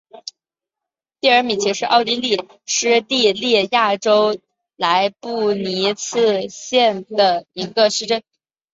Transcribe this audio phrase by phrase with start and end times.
[1.19, 4.39] 蒂尔米奇是奥地利施蒂利亚州
[4.75, 8.23] 莱布尼茨县的一个市镇。